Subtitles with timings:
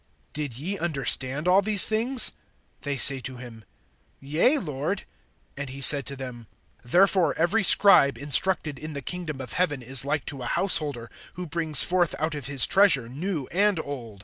[0.33, 2.31] (51)Did ye understand all these things?
[2.81, 3.63] They say to him,
[4.19, 5.03] Yea, Lord.
[5.57, 6.47] (52)And he said to them:
[6.83, 11.45] Therefore every scribe, instructed in the kingdom of heaven, is like to a householder, who
[11.45, 14.19] brings forth out of his treasure new and old.